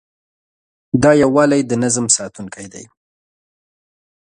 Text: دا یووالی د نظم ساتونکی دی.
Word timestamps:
دا 1.03 1.11
یووالی 1.23 1.61
د 1.65 1.71
نظم 1.83 2.05
ساتونکی 2.17 2.67
دی. 2.73 2.85